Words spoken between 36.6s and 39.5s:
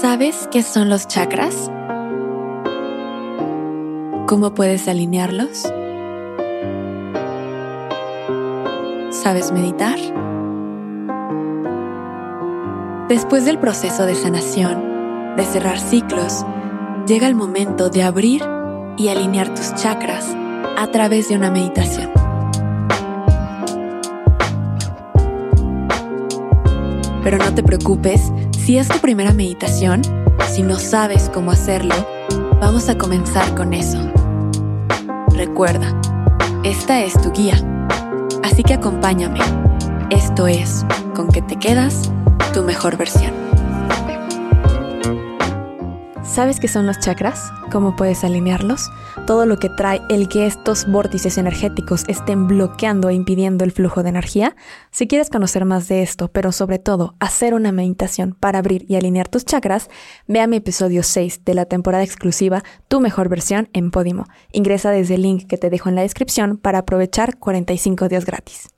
esta es tu guía, así que acompáñame.